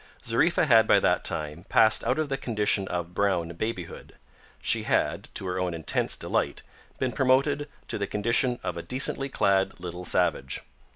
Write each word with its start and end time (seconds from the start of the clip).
Zariffa 0.23 0.65
had, 0.65 0.87
by 0.87 0.99
that 0.99 1.23
time, 1.23 1.63
passed 1.69 2.03
out 2.05 2.17
of 2.17 2.27
the 2.27 2.35
condition 2.35 2.87
of 2.87 3.13
brown 3.13 3.49
babyhood. 3.49 4.15
She 4.59 4.81
had, 4.81 5.29
to 5.35 5.45
her 5.45 5.59
own 5.59 5.75
intense 5.75 6.17
delight, 6.17 6.63
been 6.97 7.11
promoted 7.11 7.69
to 7.89 7.99
the 7.99 8.07
condition 8.07 8.57
of 8.63 8.77
a 8.77 8.81
decently 8.81 9.29
clad 9.29 9.79
little 9.79 10.03
savage. 10.03 10.61